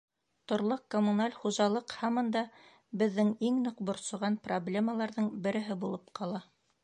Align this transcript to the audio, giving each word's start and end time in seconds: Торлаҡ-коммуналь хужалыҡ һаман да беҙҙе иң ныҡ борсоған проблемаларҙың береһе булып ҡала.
Торлаҡ-коммуналь 0.51 1.35
хужалыҡ 1.41 1.93
һаман 1.97 2.31
да 2.37 2.43
беҙҙе 3.03 3.27
иң 3.49 3.61
ныҡ 3.67 3.85
борсоған 3.91 4.41
проблемаларҙың 4.49 5.31
береһе 5.49 5.77
булып 5.85 6.13
ҡала. 6.21 6.43